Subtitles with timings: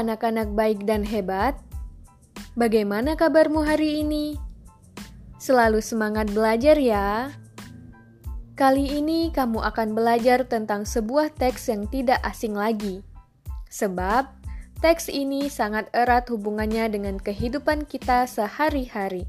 [0.00, 1.52] anak-anak baik dan hebat.
[2.56, 4.40] Bagaimana kabarmu hari ini?
[5.36, 7.36] Selalu semangat belajar ya.
[8.56, 13.04] Kali ini kamu akan belajar tentang sebuah teks yang tidak asing lagi.
[13.68, 14.32] Sebab
[14.80, 19.28] teks ini sangat erat hubungannya dengan kehidupan kita sehari-hari.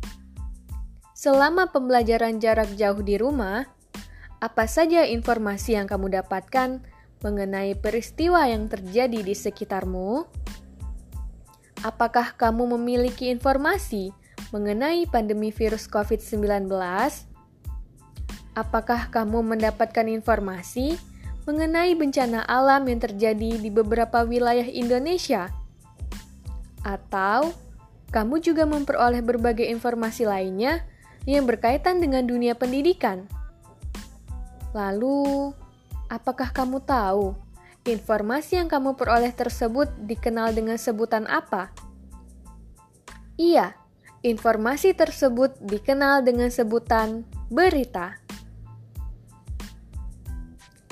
[1.20, 3.68] Selama pembelajaran jarak jauh di rumah,
[4.40, 6.80] apa saja informasi yang kamu dapatkan
[7.20, 10.24] mengenai peristiwa yang terjadi di sekitarmu?
[11.84, 14.12] Apakah kamu memiliki informasi
[14.52, 16.68] mengenai pandemi virus COVID-19?
[18.56, 21.00] Apakah kamu mendapatkan informasi
[21.48, 25.48] mengenai bencana alam yang terjadi di beberapa wilayah Indonesia?
[26.84, 27.56] Atau
[28.12, 30.84] kamu juga memperoleh berbagai informasi lainnya
[31.24, 33.24] yang berkaitan dengan dunia pendidikan?
[34.74, 35.54] Lalu,
[36.10, 37.38] Apakah kamu tahu
[37.86, 41.70] informasi yang kamu peroleh tersebut dikenal dengan sebutan apa?
[43.38, 43.78] Iya,
[44.26, 48.18] informasi tersebut dikenal dengan sebutan berita.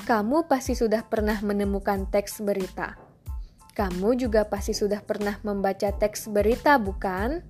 [0.06, 2.96] Kamu pasti sudah pernah menemukan teks berita.
[3.74, 7.42] Kamu juga pasti sudah pernah membaca teks berita, bukan?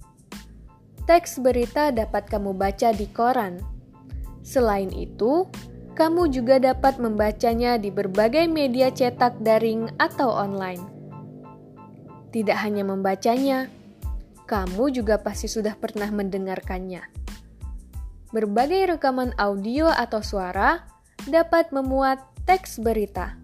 [1.05, 3.61] Teks berita dapat kamu baca di koran.
[4.43, 5.47] Selain itu,
[5.99, 10.87] kamu juga dapat membacanya di berbagai media cetak daring atau online.
[12.31, 13.67] Tidak hanya membacanya,
[14.47, 17.03] kamu juga pasti sudah pernah mendengarkannya.
[18.31, 20.87] Berbagai rekaman audio atau suara
[21.27, 23.35] dapat memuat teks berita.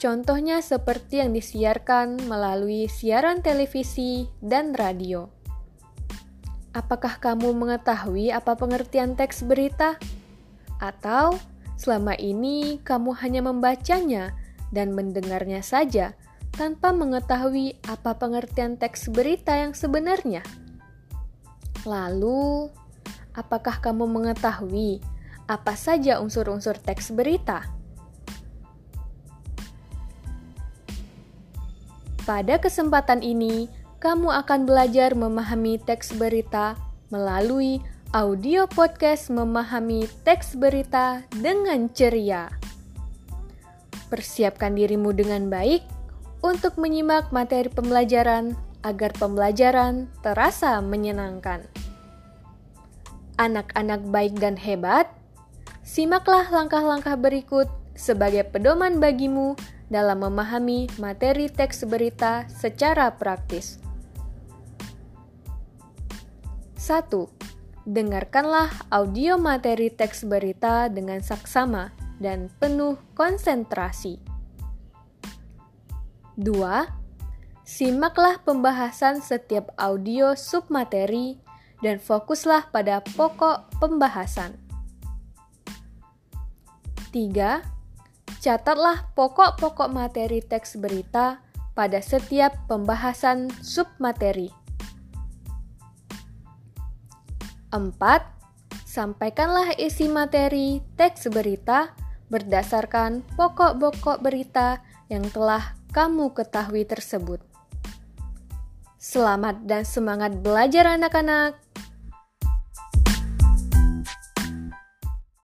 [0.00, 5.28] Contohnya seperti yang disiarkan melalui siaran televisi dan radio.
[6.72, 10.00] Apakah kamu mengetahui apa pengertian teks berita?
[10.80, 11.36] Atau
[11.76, 14.32] Selama ini kamu hanya membacanya
[14.72, 16.16] dan mendengarnya saja
[16.56, 20.40] tanpa mengetahui apa pengertian teks berita yang sebenarnya.
[21.84, 22.72] Lalu,
[23.36, 25.04] apakah kamu mengetahui
[25.46, 27.62] apa saja unsur-unsur teks berita?
[32.26, 33.70] Pada kesempatan ini,
[34.02, 36.74] kamu akan belajar memahami teks berita
[37.06, 37.78] melalui
[38.16, 42.48] audio podcast memahami teks berita dengan ceria.
[44.08, 45.84] Persiapkan dirimu dengan baik
[46.40, 51.68] untuk menyimak materi pembelajaran agar pembelajaran terasa menyenangkan.
[53.36, 55.12] Anak-anak baik dan hebat,
[55.84, 59.60] simaklah langkah-langkah berikut sebagai pedoman bagimu
[59.92, 63.76] dalam memahami materi teks berita secara praktis.
[66.80, 67.45] 1
[67.86, 74.18] dengarkanlah audio materi teks berita dengan saksama dan penuh konsentrasi.
[76.34, 76.50] 2.
[77.62, 81.38] Simaklah pembahasan setiap audio submateri
[81.80, 84.58] dan fokuslah pada pokok pembahasan.
[87.14, 87.62] 3.
[88.42, 91.40] Catatlah pokok-pokok materi teks berita
[91.78, 94.65] pada setiap pembahasan submateri.
[97.74, 97.98] 4.
[98.86, 101.92] Sampaikanlah isi materi teks berita
[102.30, 107.42] berdasarkan pokok-pokok berita yang telah kamu ketahui tersebut.
[108.96, 111.65] Selamat dan semangat belajar anak-anak.